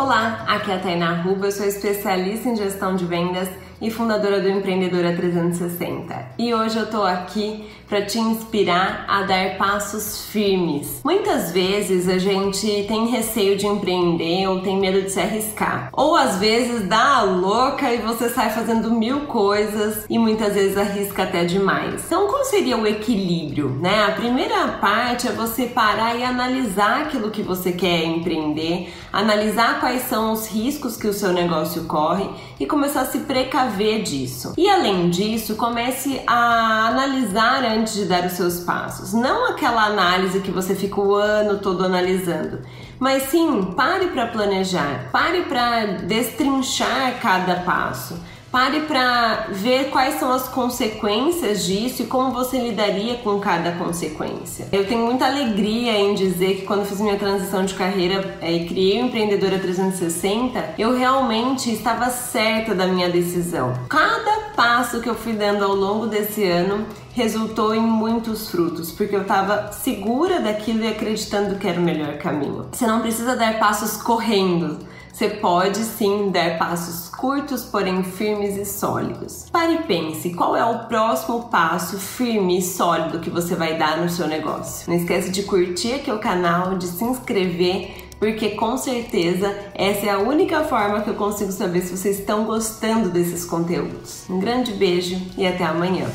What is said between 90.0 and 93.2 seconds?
é a única forma que eu consigo saber se vocês estão gostando